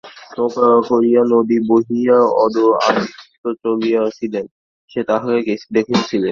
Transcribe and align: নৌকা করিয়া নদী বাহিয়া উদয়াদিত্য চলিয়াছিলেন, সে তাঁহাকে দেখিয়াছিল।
নৌকা 0.35 0.67
করিয়া 0.89 1.21
নদী 1.33 1.57
বাহিয়া 1.69 2.17
উদয়াদিত্য 2.43 3.43
চলিয়াছিলেন, 3.63 4.45
সে 4.91 4.99
তাঁহাকে 5.09 5.53
দেখিয়াছিল। 5.75 6.23